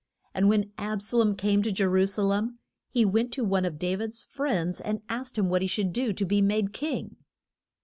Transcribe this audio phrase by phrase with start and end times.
[0.33, 2.57] And when Ab sa lom came to Je ru sa lem
[2.89, 6.11] he went to one of Da vid's friends and asked him what he should do
[6.11, 7.17] to be made king.